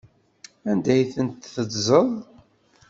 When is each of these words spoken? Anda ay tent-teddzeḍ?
Anda 0.71 0.89
ay 0.93 1.03
tent-teddzeḍ? 1.13 2.09